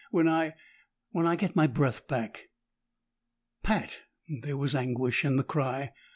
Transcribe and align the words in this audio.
When 0.09 0.27
I 0.27 0.55
when 1.11 1.27
I 1.27 1.35
get 1.35 1.55
my 1.55 1.67
breath 1.67 2.07
back." 2.07 2.49
"Pat!" 3.61 4.01
There 4.41 4.57
was 4.57 4.73
anguish 4.73 5.23
in 5.23 5.35
the 5.35 5.43
cry. 5.43 5.91